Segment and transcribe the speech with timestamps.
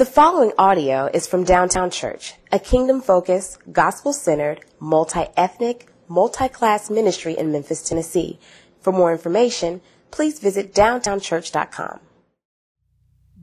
[0.00, 6.48] The following audio is from Downtown Church, a kingdom focused, gospel centered, multi ethnic, multi
[6.48, 8.38] class ministry in Memphis, Tennessee.
[8.80, 12.00] For more information, please visit downtownchurch.com.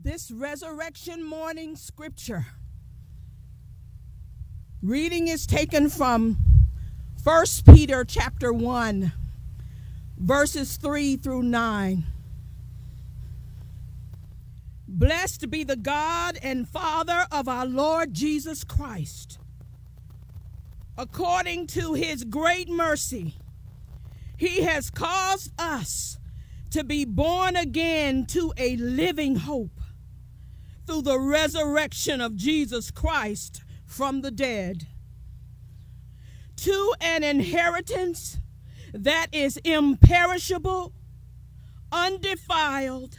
[0.02, 2.46] This resurrection morning scripture
[4.82, 6.38] reading is taken from
[7.22, 9.12] 1 Peter chapter 1
[10.18, 12.04] verses 3 through 9.
[14.90, 19.38] Blessed be the God and Father of our Lord Jesus Christ.
[20.96, 23.36] According to his great mercy,
[24.38, 26.18] he has caused us
[26.70, 29.78] to be born again to a living hope
[30.86, 34.86] through the resurrection of Jesus Christ from the dead,
[36.56, 38.38] to an inheritance
[38.94, 40.94] that is imperishable,
[41.92, 43.18] undefiled,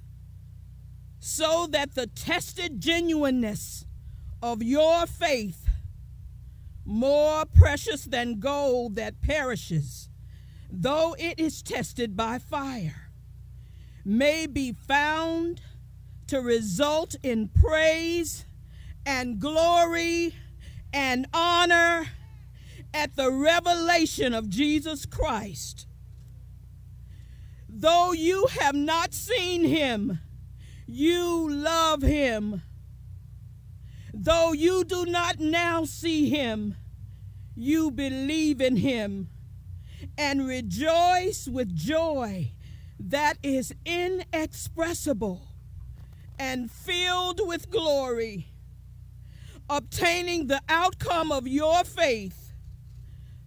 [1.23, 3.85] so that the tested genuineness
[4.41, 5.69] of your faith,
[6.83, 10.09] more precious than gold that perishes,
[10.71, 13.11] though it is tested by fire,
[14.03, 15.61] may be found
[16.25, 18.45] to result in praise
[19.05, 20.33] and glory
[20.91, 22.07] and honor
[22.95, 25.85] at the revelation of Jesus Christ.
[27.69, 30.19] Though you have not seen him,
[30.91, 32.61] you love him.
[34.13, 36.75] Though you do not now see him,
[37.55, 39.29] you believe in him
[40.17, 42.51] and rejoice with joy
[42.99, 45.47] that is inexpressible
[46.37, 48.47] and filled with glory,
[49.69, 52.53] obtaining the outcome of your faith,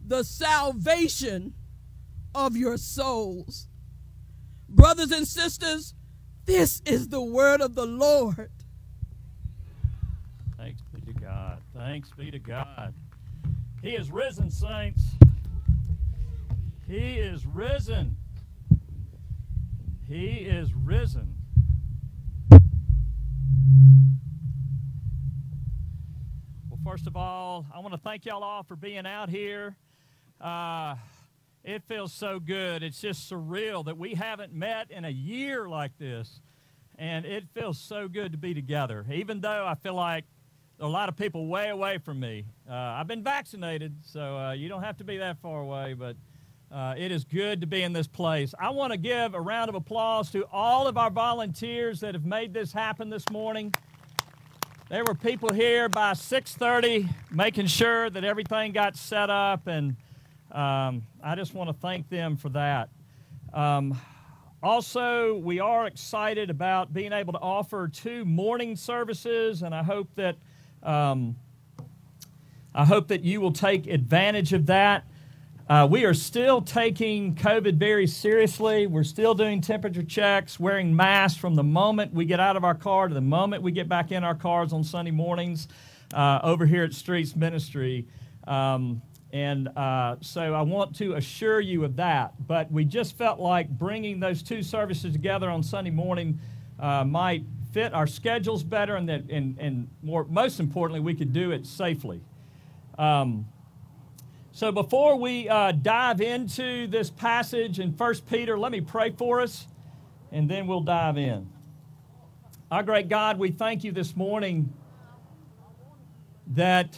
[0.04, 1.54] the salvation
[2.34, 3.68] of your souls.
[4.68, 5.94] Brothers and sisters,
[6.46, 8.50] this is the word of the Lord.
[10.56, 11.58] Thanks be to God.
[11.74, 12.94] Thanks be to God.
[13.82, 15.02] He is risen, saints.
[16.88, 18.16] He is risen.
[20.08, 21.34] He is risen.
[26.68, 29.76] Well, first of all, I want to thank y'all all for being out here.
[30.40, 30.96] Uh,
[31.64, 32.82] it feels so good.
[32.82, 36.40] It's just surreal that we haven't met in a year like this.
[36.98, 40.24] And it feels so good to be together, even though I feel like
[40.78, 42.44] a lot of people way away from me.
[42.68, 46.16] Uh, I've been vaccinated, so uh, you don't have to be that far away, but
[46.70, 48.54] uh, it is good to be in this place.
[48.58, 52.24] I want to give a round of applause to all of our volunteers that have
[52.24, 53.72] made this happen this morning.
[54.88, 59.96] There were people here by 6:30 making sure that everything got set up, and
[60.54, 62.88] um, I just want to thank them for that.
[63.52, 64.00] Um,
[64.62, 70.08] also, we are excited about being able to offer two morning services, and I hope
[70.14, 70.36] that
[70.82, 71.36] um,
[72.74, 75.04] I hope that you will take advantage of that.
[75.68, 78.86] Uh, we are still taking COVID very seriously.
[78.86, 82.74] We're still doing temperature checks, wearing masks from the moment we get out of our
[82.74, 85.68] car to the moment we get back in our cars on Sunday mornings
[86.12, 88.06] uh, over here at Streets Ministry.
[88.46, 89.02] Um,
[89.34, 92.34] and uh, so I want to assure you of that.
[92.46, 96.38] But we just felt like bringing those two services together on Sunday morning
[96.78, 101.32] uh, might fit our schedules better, and that, and, and more, most importantly, we could
[101.32, 102.20] do it safely.
[102.96, 103.46] Um,
[104.52, 109.40] so before we uh, dive into this passage in 1 Peter, let me pray for
[109.40, 109.66] us,
[110.30, 111.50] and then we'll dive in.
[112.70, 114.72] Our great God, we thank you this morning
[116.46, 116.96] that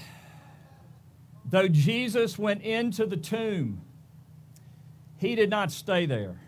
[1.48, 3.82] Though Jesus went into the tomb,
[5.16, 6.40] he did not stay there,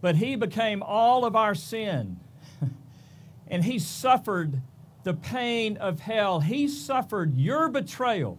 [0.00, 2.18] but he became all of our sin.
[3.46, 4.60] and he suffered
[5.04, 6.40] the pain of hell.
[6.40, 8.38] He suffered your betrayal,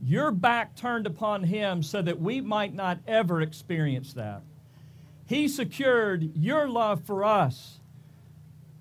[0.00, 4.42] your back turned upon him so that we might not ever experience that.
[5.26, 7.80] He secured your love for us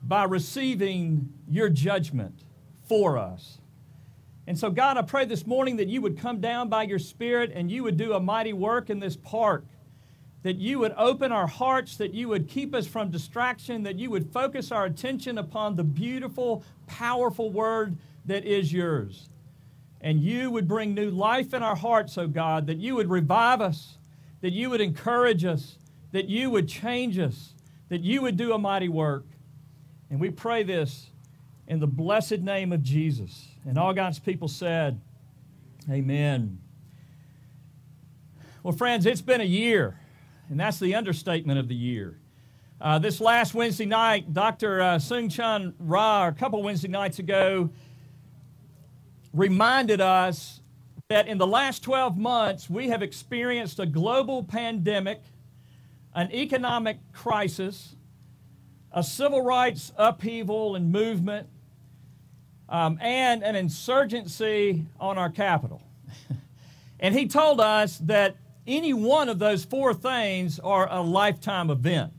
[0.02, 2.44] by receiving your judgment
[2.86, 3.60] for us.
[4.46, 7.52] And so, God, I pray this morning that you would come down by your Spirit
[7.56, 9.66] and you would do a mighty work in this park.
[10.44, 14.10] that you would open our hearts, that you would keep us from distraction, that you
[14.10, 19.30] would focus our attention upon the beautiful, powerful word that is yours.
[20.02, 23.62] And you would bring new life in our hearts, oh God, that you would revive
[23.62, 23.98] us,
[24.42, 25.78] that you would encourage us,
[26.12, 27.54] that you would change us,
[27.88, 29.26] that you would do a mighty work.
[30.10, 31.10] And we pray this
[31.68, 33.48] in the blessed name of Jesus.
[33.66, 35.00] And all God's people said,
[35.90, 36.60] Amen.
[38.62, 40.00] Well, friends, it's been a year,
[40.50, 42.18] and that's the understatement of the year.
[42.80, 44.82] Uh, this last Wednesday night, Dr.
[44.82, 47.70] Uh, Soong-Chan Rah, a couple Wednesday nights ago,
[49.34, 50.62] reminded us
[51.10, 55.22] that in the last 12 months, we have experienced a global pandemic,
[56.14, 57.96] an economic crisis,
[58.92, 61.48] a civil rights upheaval and movement,
[62.74, 65.82] um, and an insurgency on our Capitol.
[67.00, 68.36] and he told us that
[68.66, 72.12] any one of those four things are a lifetime event.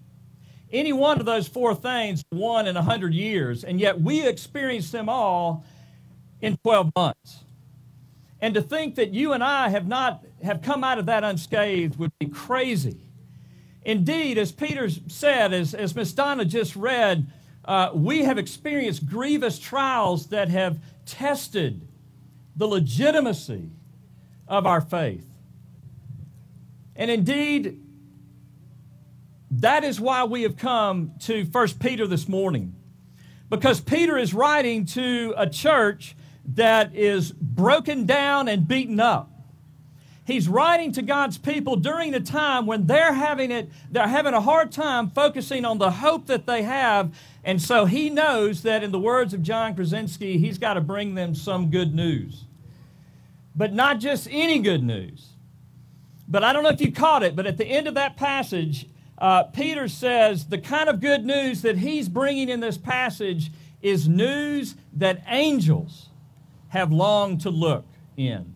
[0.72, 4.92] Any one of those four things, one in a hundred years, and yet we experienced
[4.92, 5.64] them all
[6.40, 7.40] in 12 months.
[8.40, 11.98] And to think that you and I have not have come out of that unscathed
[11.98, 12.98] would be crazy.
[13.84, 17.26] Indeed, as Peter said, as, as Miss Donna just read,
[17.64, 21.86] uh, we have experienced grievous trials that have tested
[22.56, 23.70] the legitimacy
[24.46, 25.26] of our faith.
[26.96, 27.80] And indeed,
[29.50, 32.74] that is why we have come to 1 Peter this morning.
[33.48, 36.16] Because Peter is writing to a church
[36.54, 39.30] that is broken down and beaten up.
[40.26, 44.40] He's writing to God's people during a time when they're having it, they're having a
[44.40, 47.14] hard time focusing on the hope that they have.
[47.44, 51.14] And so he knows that in the words of John Krasinski, he's got to bring
[51.14, 52.44] them some good news.
[53.54, 55.28] But not just any good news.
[56.26, 58.86] But I don't know if you caught it, but at the end of that passage,
[59.18, 63.50] uh, Peter says the kind of good news that he's bringing in this passage
[63.82, 66.08] is news that angels
[66.68, 67.84] have longed to look
[68.16, 68.53] in.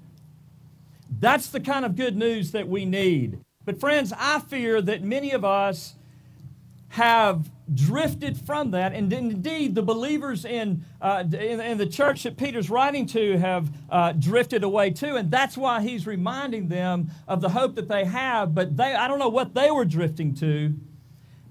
[1.21, 3.41] That's the kind of good news that we need.
[3.65, 5.95] But, friends, I fear that many of us
[6.91, 8.93] have drifted from that.
[8.95, 13.71] And indeed, the believers in, uh, in, in, the church that Peter's writing to have
[13.91, 15.17] uh, drifted away too.
[15.17, 18.55] And that's why he's reminding them of the hope that they have.
[18.55, 20.75] But they, I don't know what they were drifting to.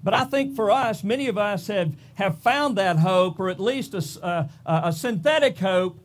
[0.02, 3.60] But I think for us, many of us have, have found that hope, or at
[3.60, 6.00] least a, a, a synthetic hope,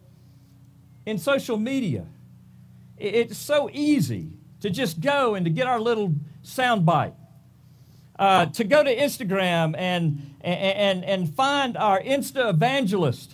[1.06, 2.06] in social media.
[3.04, 4.30] It's so easy
[4.62, 7.14] to just go and to get our little soundbite.
[8.18, 13.34] Uh, to go to Instagram and, and, and find our Insta evangelist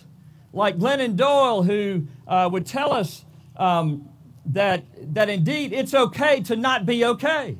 [0.52, 3.24] like Glennon Doyle, who uh, would tell us
[3.56, 4.08] um,
[4.46, 4.82] that,
[5.14, 7.56] that indeed it's okay to not be okay.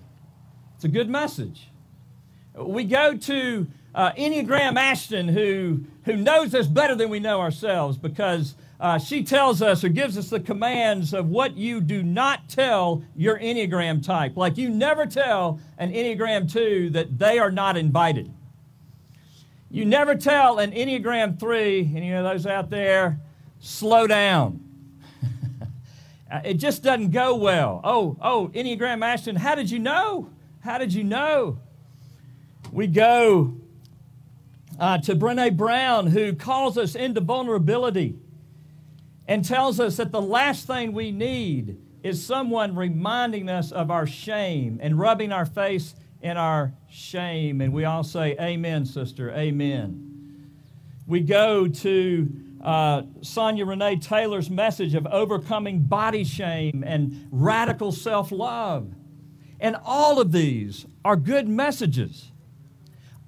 [0.75, 1.69] It's a good message.
[2.57, 7.97] We go to uh, Enneagram Ashton, who, who knows us better than we know ourselves
[7.97, 12.49] because uh, she tells us or gives us the commands of what you do not
[12.49, 14.38] tell your Enneagram type.
[14.38, 18.32] Like you never tell an Enneagram 2 that they are not invited.
[19.71, 23.21] You never tell an Enneagram 3, any of those out there,
[23.61, 24.65] slow down.
[26.43, 27.83] it just doesn't go well.
[27.85, 30.31] Oh, oh, Enneagram Ashton, how did you know?
[30.61, 31.59] How did you know?
[32.73, 33.53] We go
[34.79, 38.17] uh, to Brene Brown, who calls us into vulnerability
[39.31, 44.04] and tells us that the last thing we need is someone reminding us of our
[44.04, 47.61] shame and rubbing our face in our shame.
[47.61, 50.49] And we all say, Amen, sister, Amen.
[51.07, 52.28] We go to
[52.61, 58.93] uh, Sonya Renee Taylor's message of overcoming body shame and radical self love.
[59.61, 62.33] And all of these are good messages.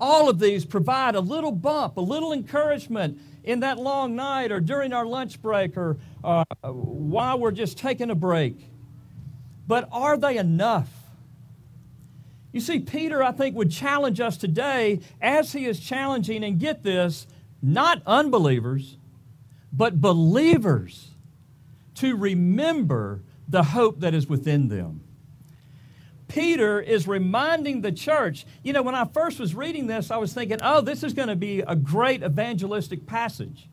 [0.00, 4.60] All of these provide a little bump, a little encouragement in that long night or
[4.60, 8.56] during our lunch break or uh, while we're just taking a break.
[9.66, 10.90] But are they enough?
[12.52, 16.82] You see, Peter, I think, would challenge us today as he is challenging, and get
[16.82, 17.26] this,
[17.62, 18.98] not unbelievers,
[19.72, 21.12] but believers
[21.94, 25.02] to remember the hope that is within them.
[26.32, 28.46] Peter is reminding the church.
[28.62, 31.28] You know, when I first was reading this, I was thinking, oh, this is going
[31.28, 33.68] to be a great evangelistic passage.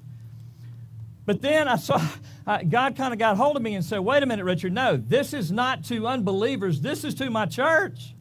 [1.26, 2.02] But then I saw,
[2.48, 4.98] uh, God kind of got hold of me and said, wait a minute, Richard, no,
[4.98, 8.14] this is not to unbelievers, this is to my church.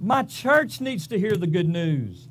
[0.00, 2.26] My church needs to hear the good news.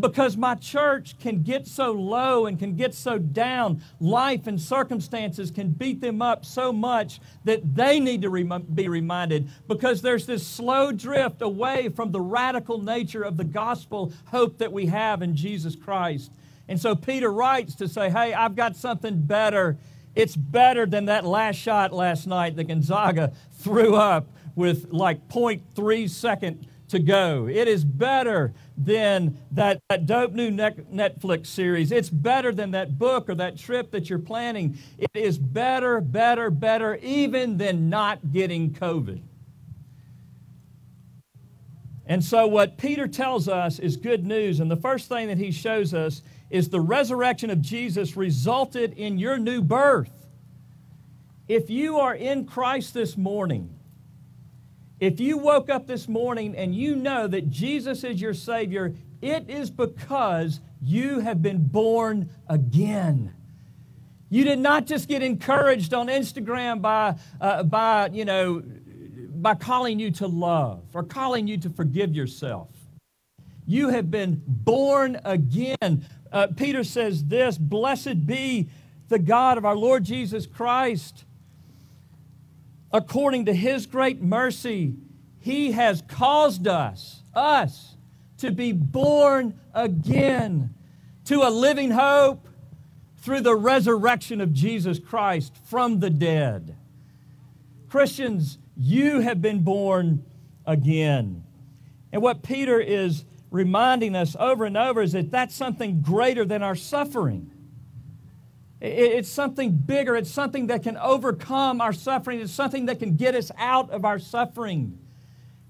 [0.00, 3.82] Because my church can get so low and can get so down.
[4.00, 8.88] Life and circumstances can beat them up so much that they need to rem- be
[8.88, 14.58] reminded because there's this slow drift away from the radical nature of the gospel hope
[14.58, 16.30] that we have in Jesus Christ.
[16.68, 19.76] And so Peter writes to say, Hey, I've got something better.
[20.14, 26.08] It's better than that last shot last night that Gonzaga threw up with like 0.3
[26.08, 27.46] second to go.
[27.46, 31.92] It is better than that, that dope new Netflix series.
[31.92, 34.78] It's better than that book or that trip that you're planning.
[34.98, 39.22] It is better, better, better, even than not getting COVID.
[42.06, 44.60] And so, what Peter tells us is good news.
[44.60, 49.18] And the first thing that he shows us is the resurrection of Jesus resulted in
[49.18, 50.10] your new birth.
[51.48, 53.74] If you are in Christ this morning,
[55.04, 59.50] if you woke up this morning and you know that Jesus is your Savior, it
[59.50, 63.34] is because you have been born again.
[64.30, 68.62] You did not just get encouraged on Instagram by, uh, by, you know,
[69.34, 72.70] by calling you to love or calling you to forgive yourself.
[73.66, 76.06] You have been born again.
[76.32, 78.70] Uh, Peter says this Blessed be
[79.08, 81.26] the God of our Lord Jesus Christ
[82.94, 84.94] according to his great mercy,
[85.40, 87.96] he has caused us, us,
[88.38, 90.72] to be born again
[91.24, 92.48] to a living hope
[93.18, 96.76] through the resurrection of Jesus Christ from the dead.
[97.88, 100.24] Christians, you have been born
[100.64, 101.42] again.
[102.12, 106.62] And what Peter is reminding us over and over is that that's something greater than
[106.62, 107.50] our suffering.
[108.86, 110.14] It's something bigger.
[110.14, 112.40] It's something that can overcome our suffering.
[112.40, 114.98] It's something that can get us out of our suffering.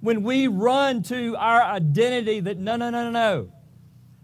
[0.01, 3.53] When we run to our identity that no, no, no, no, no.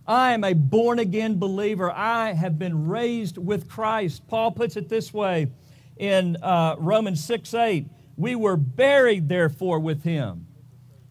[0.09, 1.93] I am a born again believer.
[1.93, 4.27] I have been raised with Christ.
[4.27, 5.53] Paul puts it this way
[5.97, 7.87] in uh, Romans 6 8.
[8.17, 10.49] We were buried, therefore, with him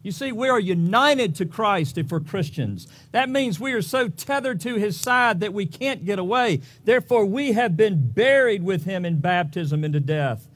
[0.01, 2.87] you see, we are united to Christ if we're Christians.
[3.11, 6.61] That means we are so tethered to his side that we can't get away.
[6.85, 10.47] Therefore, we have been buried with him in baptism into death,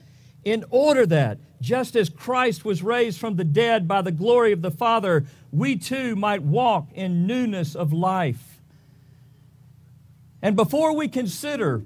[0.46, 4.62] in order that, just as Christ was raised from the dead by the glory of
[4.62, 8.62] the Father, we too might walk in newness of life.
[10.42, 11.84] And before we consider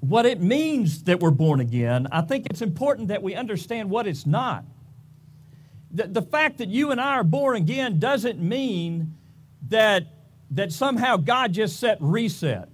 [0.00, 4.06] what it means that we're born again, I think it's important that we understand what
[4.06, 4.64] it's not
[5.94, 9.14] the, the fact that you and I are born again doesn't mean
[9.68, 10.06] that,
[10.50, 12.68] that somehow God just set reset.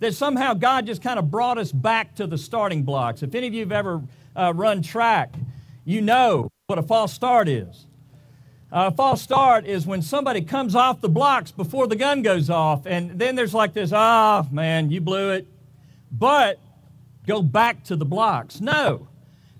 [0.00, 3.22] That somehow God just kind of brought us back to the starting blocks.
[3.22, 4.02] If any of you have ever
[4.36, 5.34] uh, run track,
[5.84, 7.86] you know what a false start is.
[8.72, 12.48] Uh, a false start is when somebody comes off the blocks before the gun goes
[12.48, 15.46] off, and then there's like this, ah, oh, man, you blew it.
[16.12, 16.60] But
[17.26, 18.60] go back to the blocks.
[18.60, 19.08] No.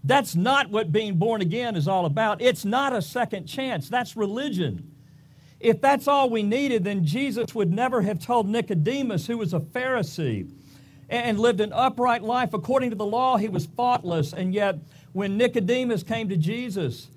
[0.03, 2.41] That's not what being born again is all about.
[2.41, 4.95] It's not a second chance, that's religion.
[5.61, 9.61] If that's all we needed, then Jesus would never have told Nicodemus, who was a
[9.61, 10.51] Pharisee
[11.11, 14.33] and lived an upright life according to the law, he was faultless.
[14.33, 14.79] And yet,
[15.13, 17.09] when Nicodemus came to Jesus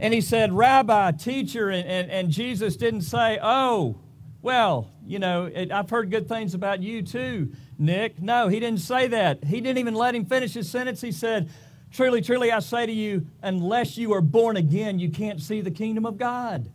[0.00, 4.00] and he said, Rabbi, teacher, and, and, and Jesus didn't say, Oh,
[4.42, 8.22] well, you know, it, I've heard good things about you too, Nick.
[8.22, 9.44] No, he didn't say that.
[9.44, 11.02] He didn't even let him finish his sentence.
[11.02, 11.50] He said,
[11.92, 15.70] Truly, truly, I say to you, unless you are born again, you can't see the
[15.70, 16.70] kingdom of God.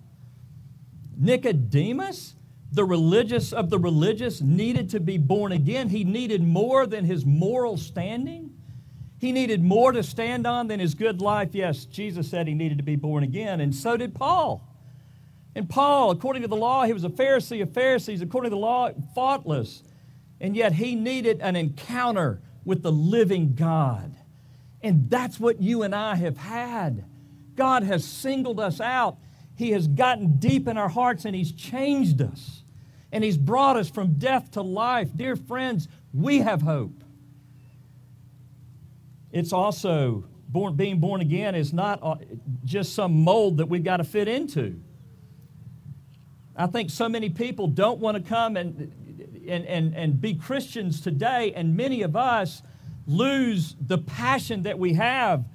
[1.17, 2.35] Nicodemus,
[2.71, 5.87] the religious of the religious, needed to be born again.
[5.89, 8.51] He needed more than his moral standing.
[9.19, 11.49] He needed more to stand on than his good life.
[11.53, 14.67] Yes, Jesus said he needed to be born again, and so did Paul.
[15.55, 18.61] And Paul, according to the law, he was a Pharisee of Pharisees, according to the
[18.61, 19.83] law, faultless.
[20.41, 24.13] And yet he needed an encounter with the living God.
[24.85, 27.05] And that's what you and I have had.
[27.55, 29.17] God has singled us out.
[29.55, 32.61] He has gotten deep in our hearts and He's changed us.
[33.11, 35.09] And He's brought us from death to life.
[35.15, 37.03] Dear friends, we have hope.
[39.31, 42.17] It's also born, being born again is not uh,
[42.63, 44.79] just some mold that we've got to fit into.
[46.55, 48.93] I think so many people don't want to come and,
[49.47, 52.61] and, and, and be Christians today, and many of us
[53.07, 55.45] lose the passion that we have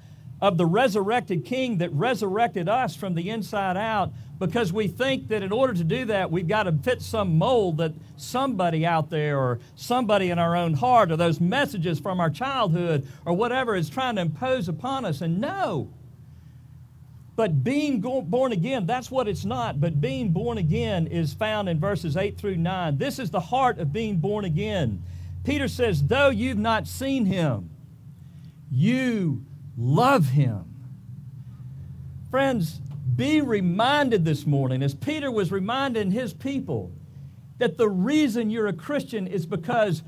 [0.41, 5.43] of the resurrected King that resurrected us from the inside out because we think that
[5.43, 9.39] in order to do that, we've got to fit some mold that somebody out there
[9.39, 13.91] or somebody in our own heart or those messages from our childhood or whatever is
[13.91, 15.21] trying to impose upon us.
[15.21, 15.91] And no.
[17.37, 19.79] But being born again, that's what it's not.
[19.79, 22.97] But being born again is found in verses 8 through 9.
[22.97, 25.03] This is the heart of being born again.
[25.45, 27.71] Peter says, Though you've not seen him,
[28.71, 29.45] you
[29.77, 30.65] love him.
[32.31, 32.81] Friends,
[33.17, 36.93] be reminded this morning, as Peter was reminding his people,
[37.59, 40.03] that the reason you're a Christian is because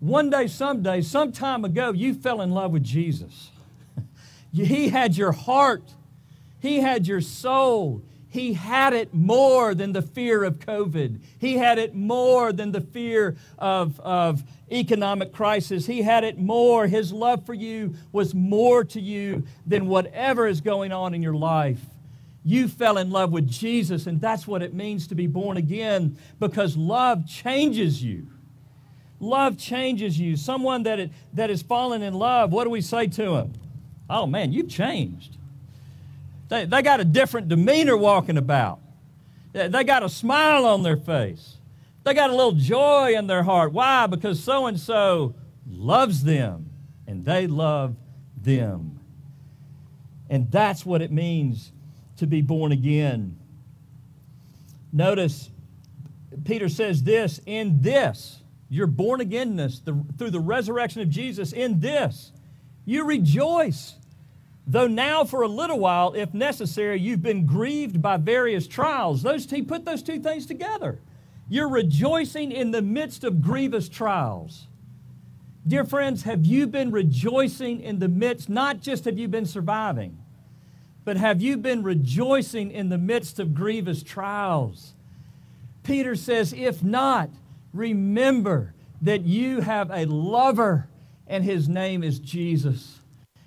[0.00, 3.50] one day, someday, some time ago, you fell in love with Jesus.
[4.52, 5.94] he had your heart,
[6.58, 8.02] He had your soul.
[8.30, 11.20] He had it more than the fear of COVID.
[11.38, 15.84] He had it more than the fear of, of economic crisis.
[15.84, 16.86] He had it more.
[16.86, 21.34] His love for you was more to you than whatever is going on in your
[21.34, 21.80] life.
[22.44, 26.16] You fell in love with Jesus, and that's what it means to be born again
[26.38, 28.28] because love changes you.
[29.18, 30.36] Love changes you.
[30.36, 33.52] Someone that, it, that has fallen in love, what do we say to him?
[34.08, 35.36] Oh man, you've changed.
[36.50, 38.80] They, they got a different demeanor walking about.
[39.52, 41.56] They got a smile on their face.
[42.04, 43.72] They got a little joy in their heart.
[43.72, 44.06] Why?
[44.06, 45.34] Because so and so
[45.66, 46.70] loves them
[47.06, 47.96] and they love
[48.36, 49.00] them.
[50.28, 51.72] And that's what it means
[52.18, 53.36] to be born again.
[54.92, 55.50] Notice
[56.44, 61.80] Peter says this in this, your born againness the, through the resurrection of Jesus, in
[61.80, 62.32] this,
[62.84, 63.94] you rejoice.
[64.70, 69.20] Though now, for a little while, if necessary, you've been grieved by various trials.
[69.20, 71.00] Those, he put those two things together.
[71.48, 74.68] You're rejoicing in the midst of grievous trials.
[75.66, 80.16] Dear friends, have you been rejoicing in the midst, not just have you been surviving,
[81.04, 84.92] but have you been rejoicing in the midst of grievous trials?
[85.82, 87.28] Peter says, if not,
[87.72, 88.72] remember
[89.02, 90.86] that you have a lover,
[91.26, 92.99] and his name is Jesus.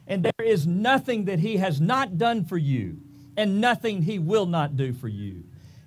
[0.07, 2.97] And there is nothing that he has not done for you,
[3.37, 5.43] and nothing he will not do for you.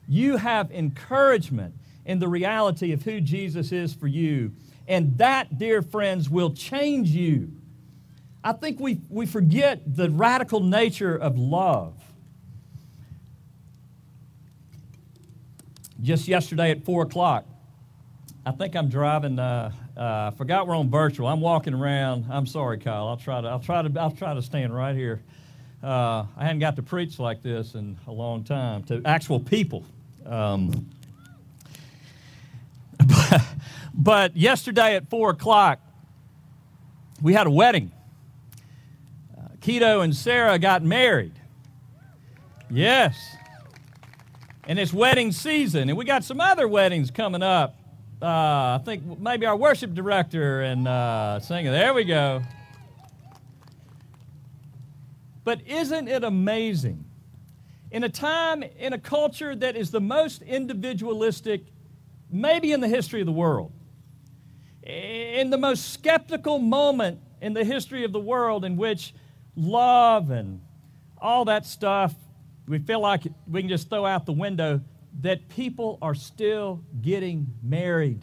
[0.08, 4.52] You have encouragement in the reality of who Jesus is for you.
[4.88, 7.50] And that, dear friends, will change you.
[8.42, 11.94] I think we, we forget the radical nature of love.
[16.00, 17.44] Just yesterday at 4 o'clock,
[18.44, 19.40] I think I'm driving.
[19.40, 21.26] Uh, uh, I forgot we're on virtual.
[21.26, 22.26] I'm walking around.
[22.30, 23.08] I'm sorry, Kyle.
[23.08, 23.48] I'll try to.
[23.48, 24.00] I'll try to.
[24.00, 25.22] I'll try to stand right here.
[25.82, 29.84] Uh, I hadn't got to preach like this in a long time to actual people.
[30.26, 30.90] Um,
[32.98, 33.42] but,
[33.94, 35.80] but, yesterday at four o'clock,
[37.22, 37.90] we had a wedding.
[39.36, 41.34] Uh, Keto and Sarah got married.
[42.68, 43.16] Yes.
[44.68, 47.75] And it's wedding season, and we got some other weddings coming up
[48.22, 51.70] uh, I think maybe our worship director and uh, singer.
[51.70, 52.42] There we go.
[55.44, 57.04] But isn't it amazing?
[57.90, 61.64] In a time, in a culture that is the most individualistic,
[62.30, 63.72] maybe in the history of the world,
[64.82, 69.14] in the most skeptical moment in the history of the world, in which
[69.54, 70.60] love and
[71.18, 72.14] all that stuff,
[72.66, 74.80] we feel like we can just throw out the window
[75.20, 78.22] that people are still getting married.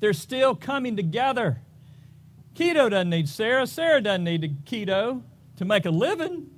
[0.00, 1.60] They're still coming together.
[2.54, 3.66] Keto doesn't need Sarah.
[3.66, 5.22] Sarah doesn't need Keto
[5.56, 6.50] to make a living.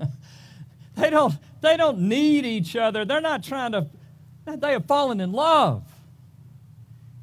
[0.96, 3.04] they, don't, they don't need each other.
[3.04, 3.86] They're not trying to,
[4.46, 5.84] they have fallen in love.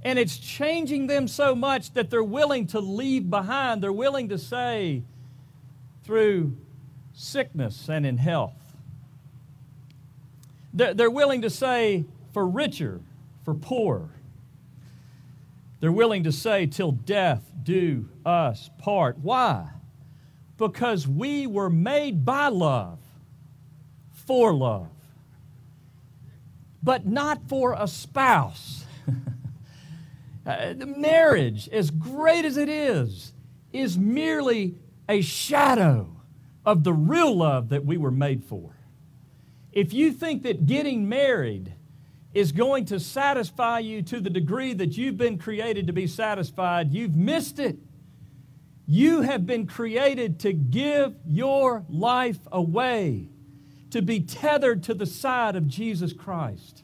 [0.03, 3.81] And it's changing them so much that they're willing to leave behind.
[3.81, 5.03] They're willing to say,
[6.03, 6.55] through
[7.13, 8.53] sickness and in health,
[10.75, 13.01] they're willing to say, for richer,
[13.43, 14.09] for poor.
[15.79, 19.17] They're willing to say, till death do us part.
[19.19, 19.69] Why?
[20.57, 22.99] Because we were made by love,
[24.11, 24.89] for love,
[26.83, 28.85] but not for a spouse.
[30.45, 33.33] uh, marriage, as great as it is,
[33.71, 34.75] is merely
[35.07, 36.09] a shadow
[36.65, 38.74] of the real love that we were made for.
[39.75, 41.73] If you think that getting married
[42.33, 46.93] is going to satisfy you to the degree that you've been created to be satisfied,
[46.93, 47.77] you've missed it.
[48.87, 53.29] You have been created to give your life away,
[53.91, 56.83] to be tethered to the side of Jesus Christ.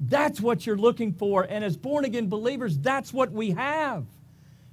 [0.00, 1.42] That's what you're looking for.
[1.42, 4.06] And as born again believers, that's what we have.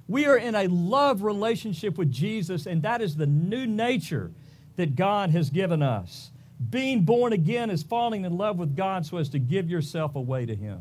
[0.06, 4.30] We are in a love relationship with Jesus, and that is the new nature
[4.76, 6.30] that God has given us.
[6.70, 10.46] Being born again is falling in love with God so as to give yourself away
[10.46, 10.80] to Him.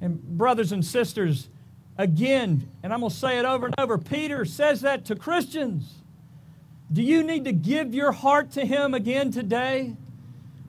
[0.00, 1.48] And, brothers and sisters,
[1.96, 5.94] again, and I'm going to say it over and over, Peter says that to Christians.
[6.92, 9.96] Do you need to give your heart to Him again today?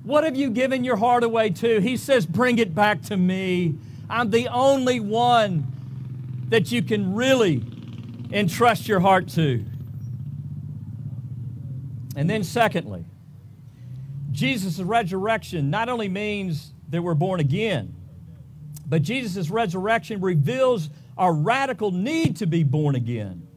[0.04, 1.82] What have you given your heart away to?
[1.82, 3.76] He says, Bring it back to me.
[4.10, 5.72] I'm the only one
[6.50, 7.64] that you can really
[8.32, 9.66] entrust your heart to.
[12.16, 13.04] And then, secondly,
[14.36, 17.95] Jesus' resurrection not only means that we're born again,
[18.86, 23.48] but Jesus' resurrection reveals our radical need to be born again.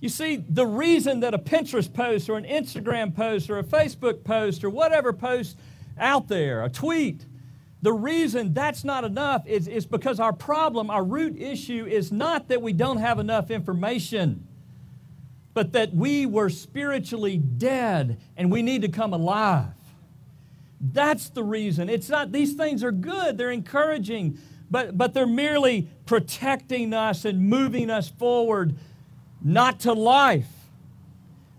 [0.00, 4.24] You see, the reason that a Pinterest post or an Instagram post or a Facebook
[4.24, 5.58] post or whatever post
[5.98, 7.26] out there, a tweet,
[7.82, 12.48] the reason that's not enough is, is because our problem, our root issue, is not
[12.48, 14.47] that we don't have enough information,
[15.58, 19.72] but that we were spiritually dead and we need to come alive.
[20.80, 21.88] That's the reason.
[21.88, 24.38] It's not, these things are good, they're encouraging,
[24.70, 28.76] but, but they're merely protecting us and moving us forward,
[29.42, 30.46] not to life,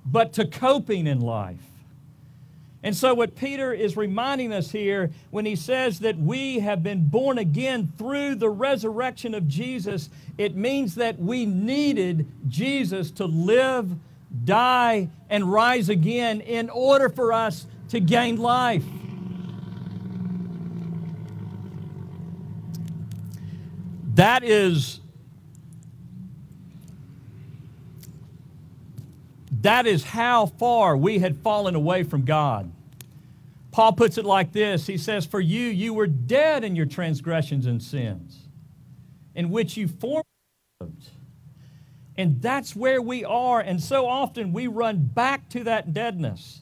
[0.05, 1.68] but to coping in life.
[2.81, 7.09] And so, what Peter is reminding us here when he says that we have been
[7.09, 13.91] born again through the resurrection of Jesus, it means that we needed Jesus to live,
[14.45, 18.85] die, and rise again in order for us to gain life.
[24.15, 24.98] That is
[29.61, 32.71] that is how far we had fallen away from God.
[33.71, 37.65] Paul puts it like this He says, For you, you were dead in your transgressions
[37.65, 38.47] and sins,
[39.35, 40.25] in which you formed.
[42.17, 43.61] And that's where we are.
[43.61, 46.61] And so often we run back to that deadness.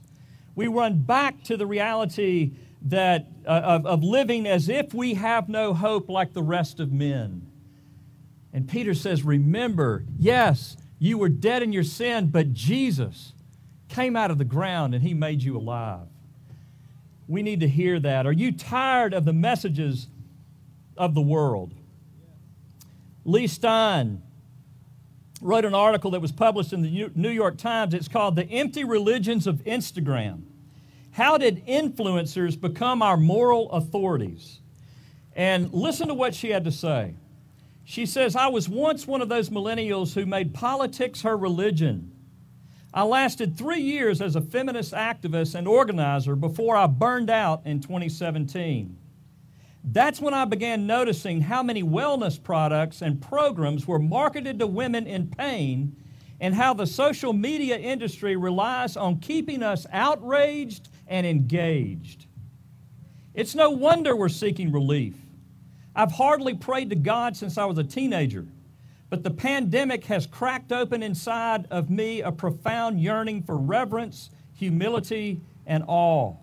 [0.55, 2.51] We run back to the reality
[2.83, 6.91] that, uh, of, of living as if we have no hope like the rest of
[6.91, 7.47] men.
[8.53, 13.33] And Peter says, Remember, yes, you were dead in your sin, but Jesus
[13.89, 16.07] came out of the ground and he made you alive.
[17.27, 18.25] We need to hear that.
[18.25, 20.07] Are you tired of the messages
[20.95, 21.73] of the world?
[23.25, 24.21] Leigh Stein
[25.41, 27.93] wrote an article that was published in the New York Times.
[27.93, 30.43] It's called The Empty Religions of Instagram.
[31.11, 34.59] How did influencers become our moral authorities?
[35.35, 37.15] And listen to what she had to say.
[37.89, 42.11] She says, I was once one of those millennials who made politics her religion.
[42.93, 47.79] I lasted three years as a feminist activist and organizer before I burned out in
[47.79, 48.97] 2017.
[49.85, 55.07] That's when I began noticing how many wellness products and programs were marketed to women
[55.07, 55.95] in pain
[56.41, 62.25] and how the social media industry relies on keeping us outraged and engaged.
[63.33, 65.15] It's no wonder we're seeking relief.
[65.97, 68.45] I've hardly prayed to God since I was a teenager,
[69.09, 75.41] but the pandemic has cracked open inside of me a profound yearning for reverence, humility,
[75.65, 76.35] and awe.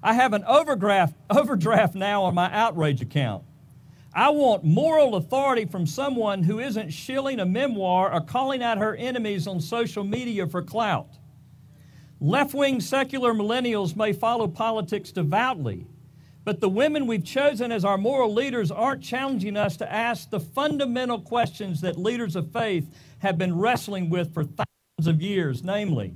[0.00, 3.42] I have an overdraft, overdraft now on my outrage account.
[4.14, 8.94] I want moral authority from someone who isn't shilling a memoir or calling out her
[8.94, 11.08] enemies on social media for clout.
[12.20, 15.88] Left wing secular millennials may follow politics devoutly,
[16.48, 20.40] but the women we've chosen as our moral leaders aren't challenging us to ask the
[20.40, 26.14] fundamental questions that leaders of faith have been wrestling with for thousands of years namely,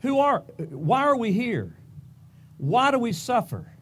[0.00, 1.74] who are, why are we here?
[2.58, 3.72] Why do we suffer?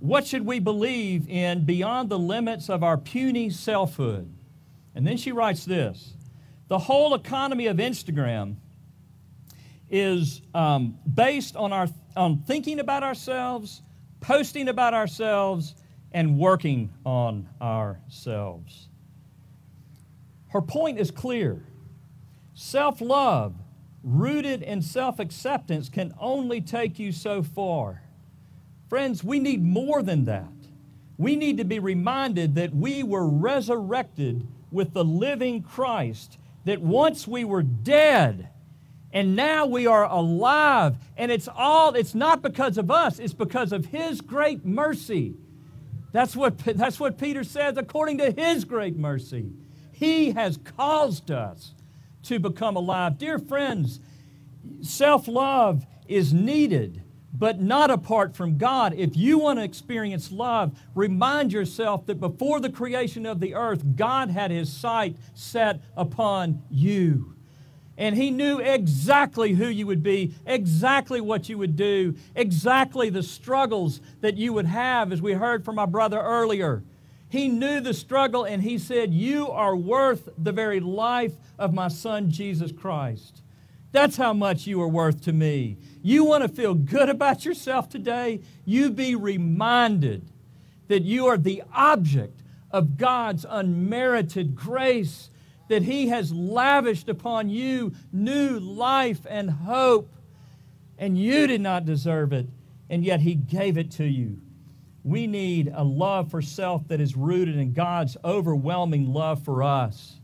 [0.00, 4.30] What should we believe in beyond the limits of our puny selfhood?
[4.94, 6.12] And then she writes this
[6.68, 8.56] The whole economy of Instagram
[9.90, 13.80] is um, based on, our, on thinking about ourselves,
[14.22, 15.74] posting about ourselves,
[16.12, 18.88] and working on ourselves.
[20.48, 21.64] Her point is clear
[22.54, 23.54] self love,
[24.02, 28.02] rooted in self acceptance, can only take you so far.
[28.88, 30.48] Friends, we need more than that.
[31.16, 37.26] We need to be reminded that we were resurrected with the living Christ, that once
[37.26, 38.48] we were dead,
[39.12, 40.96] and now we are alive.
[41.16, 45.34] And it's all, it's not because of us, it's because of His great mercy.
[46.12, 49.52] That's what, that's what Peter says, according to His great mercy.
[49.92, 51.74] He has caused us
[52.24, 53.18] to become alive.
[53.18, 54.00] Dear friends,
[54.80, 58.94] self love is needed, but not apart from God.
[58.94, 63.82] If you want to experience love, remind yourself that before the creation of the earth,
[63.96, 67.34] God had His sight set upon you.
[67.98, 73.22] And he knew exactly who you would be, exactly what you would do, exactly the
[73.22, 76.82] struggles that you would have, as we heard from my brother earlier.
[77.28, 81.88] He knew the struggle and he said, You are worth the very life of my
[81.88, 83.42] son, Jesus Christ.
[83.92, 85.76] That's how much you are worth to me.
[86.02, 88.40] You want to feel good about yourself today?
[88.64, 90.26] You be reminded
[90.88, 95.30] that you are the object of God's unmerited grace,
[95.72, 100.14] that He has lavished upon you new life and hope,
[100.98, 102.46] and you did not deserve it,
[102.90, 104.38] and yet He gave it to you.
[105.02, 110.20] We need a love for self that is rooted in God's overwhelming love for us.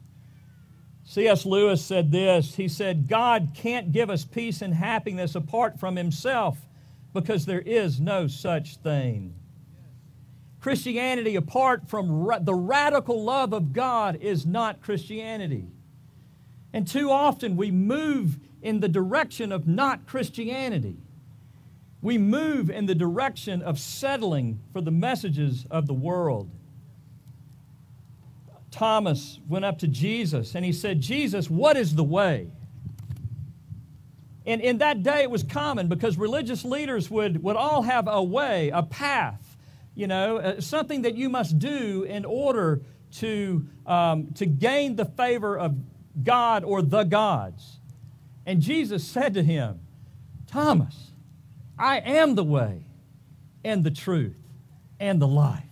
[1.05, 1.47] C.S.
[1.47, 6.59] Lewis said this He said, God can't give us peace and happiness apart from Himself
[7.15, 9.33] because there is no such thing.
[10.61, 15.67] Christianity, apart from ra- the radical love of God, is not Christianity.
[16.73, 20.97] And too often we move in the direction of not Christianity.
[22.03, 26.51] We move in the direction of settling for the messages of the world.
[28.71, 32.49] Thomas went up to Jesus and he said, Jesus, what is the way?
[34.47, 38.23] And in that day, it was common because religious leaders would, would all have a
[38.23, 39.48] way, a path,
[39.99, 45.05] you know, uh, something that you must do in order to, um, to gain the
[45.05, 45.75] favor of
[46.23, 47.81] God or the gods.
[48.47, 49.81] And Jesus said to him,
[50.47, 51.11] Thomas,
[51.77, 52.85] I am the way
[53.65, 54.39] and the truth
[55.01, 55.65] and the life.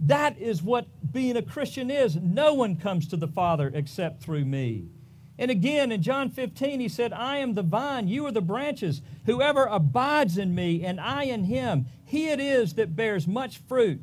[0.00, 2.14] That is what being a Christian is.
[2.14, 4.90] No one comes to the Father except through me.
[5.38, 9.00] And again, in John 15, he said, I am the vine, you are the branches.
[9.24, 14.00] Whoever abides in me and I in him, he it is that bears much fruit.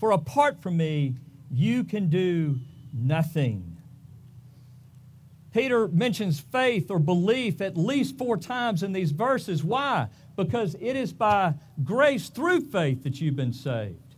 [0.00, 1.14] For apart from me,
[1.48, 2.58] you can do
[2.92, 3.76] nothing.
[5.52, 9.62] Peter mentions faith or belief at least four times in these verses.
[9.62, 10.08] Why?
[10.34, 14.16] Because it is by grace through faith that you've been saved.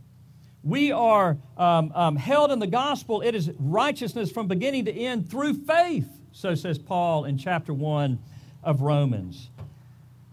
[0.62, 3.20] We are um, um, held in the gospel.
[3.20, 8.18] It is righteousness from beginning to end through faith, so says Paul in chapter 1
[8.64, 9.50] of Romans.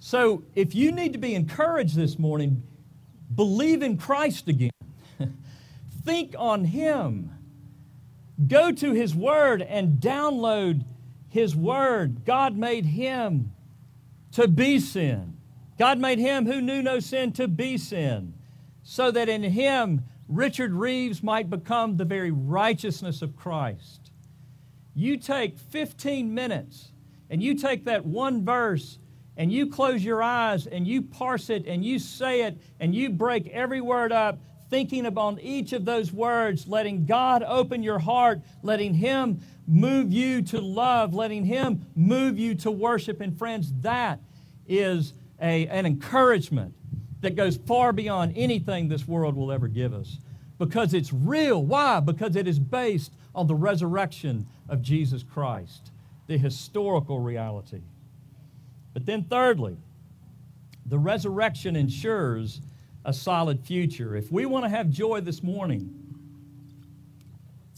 [0.05, 2.61] So if you need to be encouraged this morning,
[3.33, 4.69] believe in Christ again.
[6.03, 7.31] Think on Him.
[8.45, 10.83] Go to His Word and download
[11.29, 12.25] His Word.
[12.25, 13.53] God made Him
[14.33, 15.37] to be sin.
[15.79, 18.33] God made Him who knew no sin to be sin,
[18.83, 24.11] so that in Him Richard Reeves might become the very righteousness of Christ.
[24.93, 26.91] You take 15 minutes
[27.29, 28.99] and you take that one verse
[29.37, 33.09] and you close your eyes and you parse it and you say it and you
[33.09, 38.41] break every word up, thinking upon each of those words, letting God open your heart,
[38.61, 43.21] letting Him move you to love, letting Him move you to worship.
[43.21, 44.19] And friends, that
[44.67, 46.73] is a, an encouragement
[47.21, 50.17] that goes far beyond anything this world will ever give us
[50.57, 51.63] because it's real.
[51.63, 51.99] Why?
[51.99, 55.91] Because it is based on the resurrection of Jesus Christ,
[56.27, 57.81] the historical reality.
[58.93, 59.77] But then, thirdly,
[60.85, 62.61] the resurrection ensures
[63.05, 64.15] a solid future.
[64.15, 65.93] If we want to have joy this morning,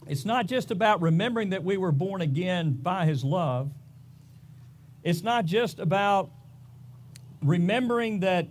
[0.07, 3.71] it's not just about remembering that we were born again by His love.
[5.03, 6.31] It's not just about
[7.41, 8.47] remembering that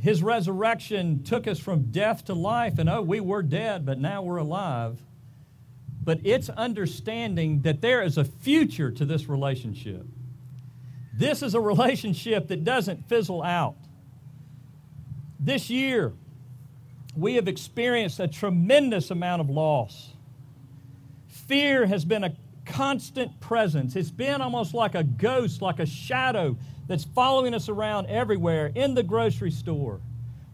[0.00, 4.22] his resurrection took us from death to life, and oh, we were dead, but now
[4.22, 5.00] we're alive.
[6.04, 10.06] But it's understanding that there is a future to this relationship.
[11.18, 13.74] This is a relationship that doesn't fizzle out.
[15.40, 16.12] This year,
[17.16, 20.12] we have experienced a tremendous amount of loss.
[21.26, 23.96] Fear has been a constant presence.
[23.96, 28.94] It's been almost like a ghost, like a shadow that's following us around everywhere in
[28.94, 30.00] the grocery store,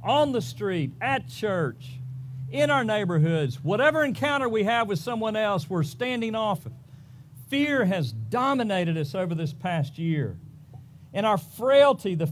[0.02, 1.98] on the street, at church,
[2.50, 3.62] in our neighborhoods.
[3.62, 6.60] Whatever encounter we have with someone else, we're standing off.
[7.48, 10.38] Fear has dominated us over this past year.
[11.14, 12.26] And our frailty, the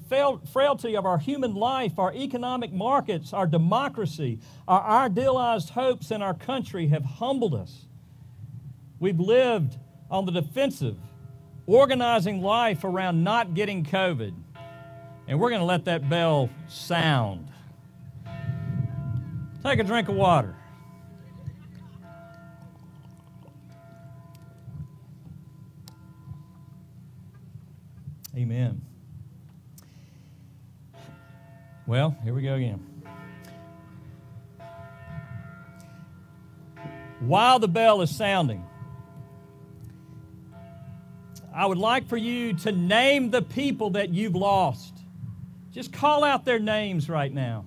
[0.52, 6.34] frailty of our human life, our economic markets, our democracy, our idealized hopes in our
[6.34, 7.86] country have humbled us.
[8.98, 9.78] We've lived
[10.10, 10.96] on the defensive
[11.66, 14.34] organizing life around not getting COVID.
[15.28, 17.48] And we're going to let that bell sound.
[19.62, 20.56] Take a drink of water.
[28.36, 28.80] Amen.
[31.86, 32.88] Well, here we go again.
[37.20, 38.64] While the bell is sounding,
[41.54, 44.94] I would like for you to name the people that you've lost.
[45.70, 47.66] Just call out their names right now.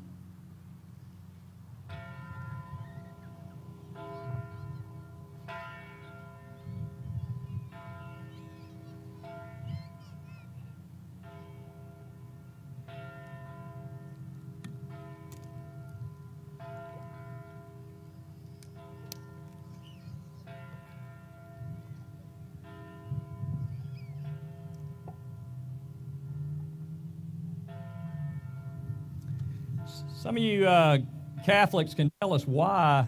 [30.36, 30.98] Some of you uh,
[31.45, 33.08] Catholics can tell us why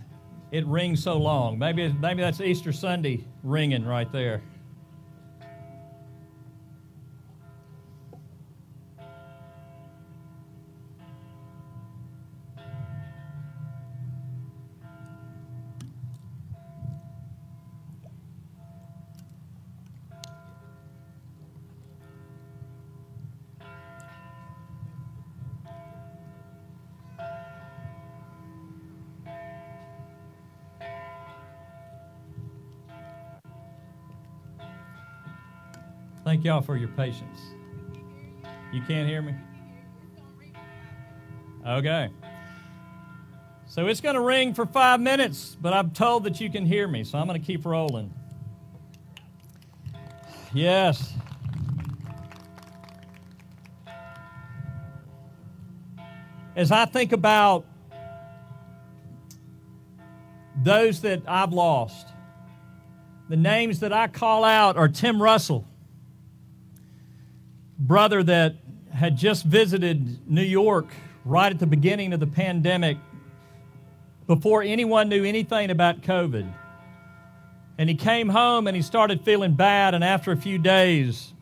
[0.54, 1.60] it rings so long.
[1.60, 4.42] Maybe, maybe that's Easter Sunday ringing right there.
[36.28, 37.40] Thank y'all for your patience.
[38.74, 39.34] You can't hear me?
[41.66, 42.10] Okay.
[43.66, 46.86] So it's going to ring for five minutes, but I'm told that you can hear
[46.86, 48.13] me, so I'm going to keep rolling.
[50.54, 51.13] Yes.
[56.58, 57.66] As I think about
[60.62, 62.10] those that I've lost,
[63.30, 65.66] the names that I call out are Tim Russell
[67.88, 68.56] brother that
[68.93, 70.88] had just visited New York
[71.23, 72.97] right at the beginning of the pandemic
[74.28, 76.54] before anyone knew anything about COVID.
[77.78, 81.34] And he came home and he started feeling bad, and after a few days,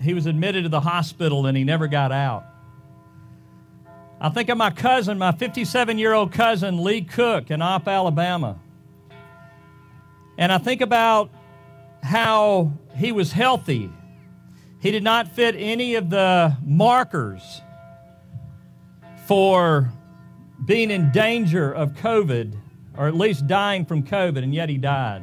[0.00, 2.44] he was admitted to the hospital and he never got out.
[4.20, 8.58] I think of my cousin, my 57 year old cousin, Lee Cook in Opp, Alabama.
[10.38, 11.30] And I think about
[12.02, 13.90] how he was healthy
[14.80, 17.62] he did not fit any of the markers
[19.26, 19.90] for
[20.64, 22.56] being in danger of COVID,
[22.96, 25.22] or at least dying from COVID, and yet he died.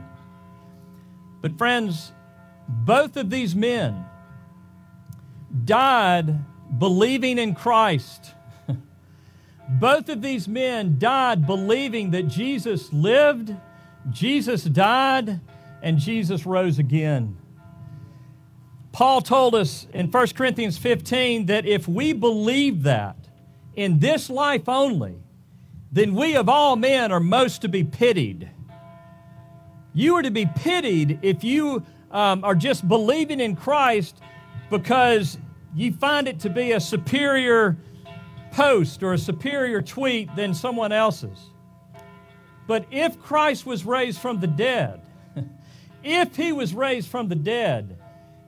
[1.41, 2.11] But, friends,
[2.67, 4.05] both of these men
[5.65, 6.39] died
[6.79, 8.33] believing in Christ.
[9.69, 13.55] both of these men died believing that Jesus lived,
[14.09, 15.39] Jesus died,
[15.81, 17.37] and Jesus rose again.
[18.93, 23.17] Paul told us in 1 Corinthians 15 that if we believe that
[23.75, 25.15] in this life only,
[25.91, 28.51] then we of all men are most to be pitied.
[29.95, 34.19] You are to be pitied if you um, are just believing in Christ
[34.69, 35.39] because
[35.75, 37.75] you find it to be a superior
[38.51, 41.49] post or a superior tweet than someone else's.
[42.67, 45.01] But if Christ was raised from the dead,
[46.03, 47.97] if he was raised from the dead,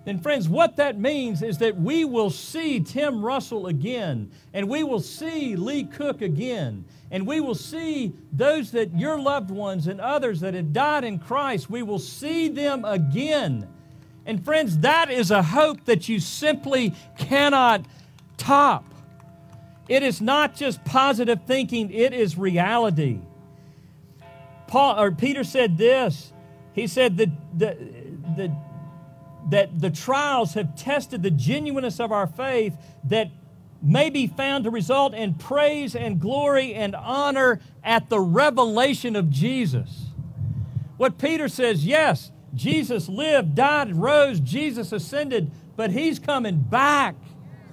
[0.05, 4.83] then, friends, what that means is that we will see Tim Russell again, and we
[4.83, 9.99] will see Lee Cook again, and we will see those that your loved ones and
[9.99, 13.67] others that have died in Christ, we will see them again.
[14.27, 17.85] And, friends, that is a hope that you simply cannot
[18.37, 18.85] top.
[19.87, 23.19] It is not just positive thinking, it is reality.
[24.67, 26.31] Paul or Peter said this.
[26.73, 27.77] He said that the,
[28.35, 28.55] the
[29.49, 33.29] that the trials have tested the genuineness of our faith that
[33.81, 39.29] may be found to result in praise and glory and honor at the revelation of
[39.29, 40.07] Jesus.
[40.97, 47.15] What Peter says, yes, Jesus lived, died, rose, Jesus ascended, but he's coming back.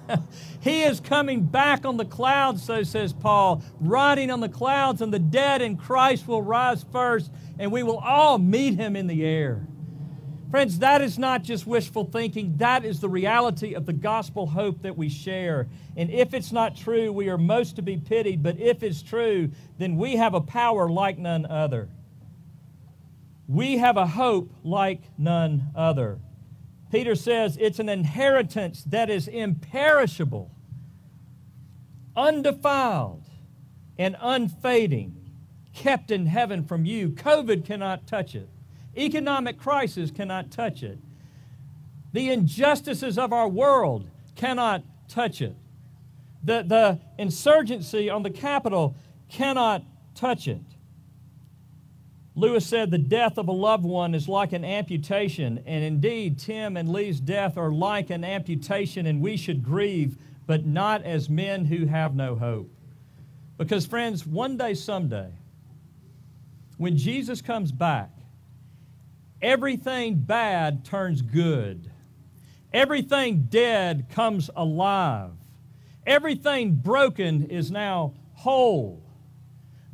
[0.61, 5.13] he is coming back on the clouds, so says Paul, riding on the clouds, and
[5.13, 9.25] the dead in Christ will rise first, and we will all meet him in the
[9.25, 9.65] air.
[10.53, 12.57] Friends, that is not just wishful thinking.
[12.57, 15.67] That is the reality of the gospel hope that we share.
[15.97, 18.43] And if it's not true, we are most to be pitied.
[18.43, 21.89] But if it's true, then we have a power like none other.
[23.47, 26.19] We have a hope like none other.
[26.91, 30.51] Peter says it's an inheritance that is imperishable,
[32.15, 33.25] undefiled,
[33.97, 35.15] and unfading,
[35.73, 37.09] kept in heaven from you.
[37.09, 38.49] COVID cannot touch it.
[38.95, 40.99] Economic crisis cannot touch it.
[42.11, 45.55] The injustices of our world cannot touch it.
[46.43, 48.95] The, the insurgency on the Capitol
[49.29, 49.83] cannot
[50.13, 50.61] touch it.
[52.35, 56.77] Lewis said the death of a loved one is like an amputation, and indeed, Tim
[56.77, 60.17] and Lee's death are like an amputation, and we should grieve,
[60.47, 62.71] but not as men who have no hope.
[63.57, 65.31] Because, friends, one day, someday,
[66.77, 68.09] when Jesus comes back,
[69.43, 71.91] everything bad turns good.
[72.73, 75.31] Everything dead comes alive.
[76.07, 79.03] Everything broken is now whole.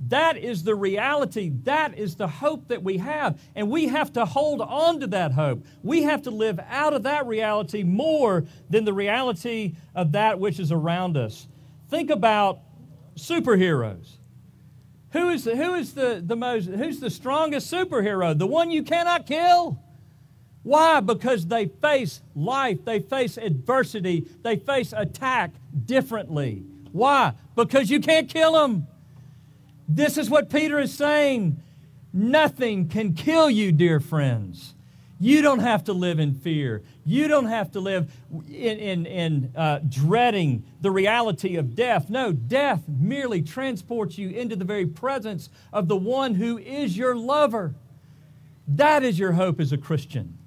[0.08, 1.50] That is the reality.
[1.64, 3.40] That is the hope that we have.
[3.54, 5.66] And we have to hold on to that hope.
[5.84, 10.60] We have to live out of that reality more than the reality of that which
[10.60, 11.48] is around us.
[11.90, 12.60] Think about
[13.16, 14.19] superheroes.
[15.12, 18.38] Who is the, who is the, the most who's the strongest superhero?
[18.38, 19.80] The one you cannot kill?
[20.64, 21.00] Why?
[21.00, 25.52] Because they face life, they face adversity, they face attack
[25.86, 26.64] differently.
[26.92, 27.34] Why?
[27.56, 28.88] Because you can't kill them.
[29.88, 31.62] This is what Peter is saying.
[32.14, 34.76] Nothing can kill you, dear friends.
[35.22, 36.82] You don't have to live in fear.
[37.06, 38.10] You don't have to live
[38.48, 42.10] in, in, in uh, dreading the reality of death.
[42.10, 47.18] No, death merely transports you into the very presence of the one who is your
[47.18, 47.76] lover.
[48.66, 50.38] That is your hope as a Christian.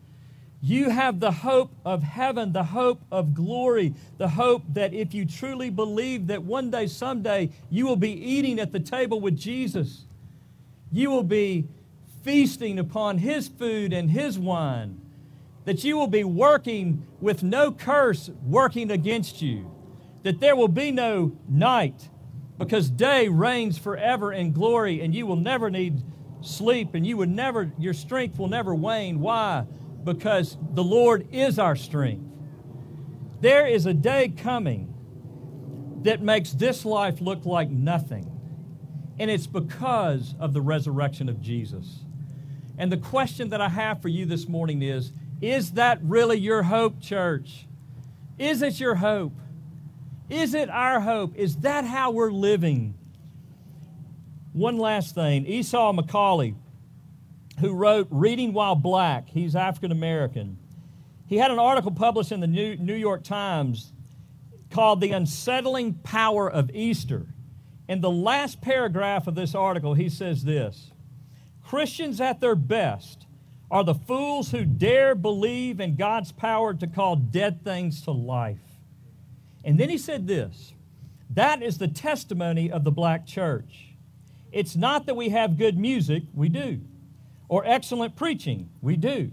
[0.63, 5.27] You have the hope of heaven, the hope of glory, the hope that if you
[5.27, 10.05] truly believe that one day, someday, you will be eating at the table with Jesus,
[10.93, 11.67] you will be
[12.23, 15.01] feasting upon His food and His wine,
[15.65, 19.71] that you will be working with no curse working against you,
[20.23, 22.09] that there will be no night,
[22.59, 26.03] because day reigns forever in glory, and you will never need
[26.41, 29.21] sleep, and you would never, your strength will never wane.
[29.21, 29.65] Why?
[30.05, 32.27] because the Lord is our strength.
[33.41, 34.89] There is a day coming
[36.03, 38.29] that makes this life look like nothing,
[39.19, 42.05] and it's because of the resurrection of Jesus.
[42.83, 46.65] And the question that I have for you this morning is Is that really your
[46.65, 47.69] hope, church?
[48.41, 49.35] Is it your hope?
[50.29, 51.37] Is it our hope?
[51.37, 52.95] Is that how we're living?
[54.53, 56.57] One last thing Esau McCaulley
[57.61, 59.29] who wrote Reading While Black.
[59.29, 60.59] He's African American.
[61.29, 63.93] He had an article published in the New York Times
[64.73, 67.29] called The Unsettling Power of Easter.
[67.89, 70.92] In the last paragraph of this article, he says this
[71.65, 73.27] Christians at their best
[73.71, 78.59] are the fools who dare believe in God's power to call dead things to life.
[79.65, 80.73] And then he said this
[81.31, 83.95] that is the testimony of the black church.
[84.51, 86.81] It's not that we have good music, we do
[87.53, 88.71] or excellent preaching.
[88.81, 89.31] We do.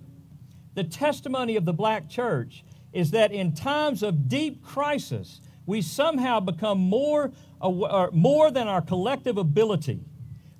[0.75, 6.41] The testimony of the black church is that in times of deep crisis, we somehow
[6.41, 7.31] become more,
[8.11, 10.01] more than our collective ability.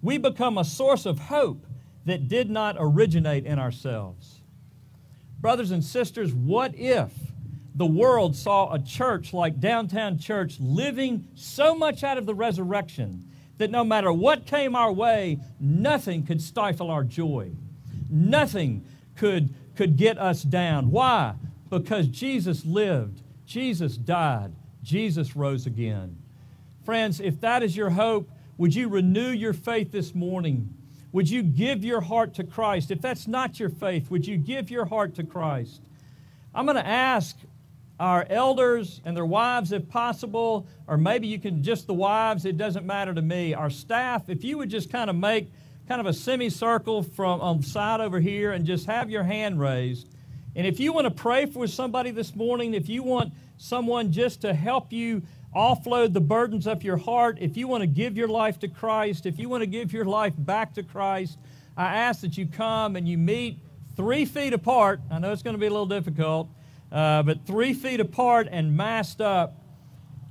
[0.02, 1.66] We become a source of hope
[2.06, 4.42] that did not originate in ourselves.
[5.40, 7.12] Brothers and sisters, what if
[7.76, 13.30] the world saw a church like Downtown Church living so much out of the resurrection
[13.58, 17.52] that no matter what came our way, nothing could stifle our joy.
[18.10, 18.86] Nothing
[19.16, 20.92] could, could get us down.
[20.92, 21.36] Why?
[21.70, 26.18] Because Jesus lived, Jesus died, Jesus rose again.
[26.84, 28.30] Friends, if that is your hope,
[28.60, 30.72] would you renew your faith this morning?
[31.14, 32.92] Would you give your heart to Christ?
[32.92, 35.82] If that's not your faith, would you give your heart to Christ?
[36.54, 37.38] I'm going to ask
[38.02, 42.58] our elders and their wives, if possible, or maybe you can just the wives, it
[42.58, 43.54] doesn't matter to me.
[43.54, 45.50] Our staff, if you would just kind of make
[45.88, 49.60] kind of a semicircle from on the side over here and just have your hand
[49.60, 50.08] raised.
[50.58, 54.42] And if you want to pray for somebody this morning, if you want someone just
[54.42, 55.22] to help you
[55.56, 59.26] offload the burdens of your heart, if you want to give your life to Christ,
[59.26, 61.38] if you want to give your life back to Christ,
[61.76, 63.60] I ask that you come and you meet
[63.96, 65.02] three feet apart.
[65.10, 66.50] I know it's going to be a little difficult
[66.92, 69.56] uh, but three feet apart and masked up,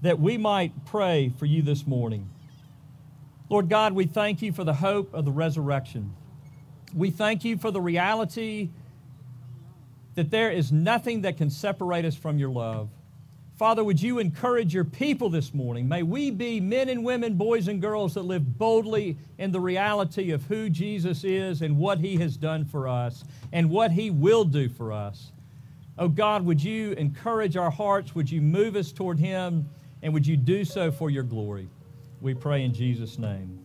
[0.03, 2.31] that we might pray for you this morning.
[3.49, 6.15] Lord God, we thank you for the hope of the resurrection.
[6.95, 8.71] We thank you for the reality
[10.15, 12.91] that there is nothing that can separate us from your love.
[13.59, 15.89] Father, would you encourage your people this morning?
[15.89, 20.31] May we be men and women, boys and girls that live boldly in the reality
[20.31, 24.45] of who Jesus is and what he has done for us and what he will
[24.45, 25.33] do for us.
[25.99, 28.15] Oh God, would you encourage our hearts?
[28.15, 29.69] Would you move us toward Him?
[30.03, 31.69] And would you do so for your glory?
[32.21, 33.58] We pray in Jesus' name.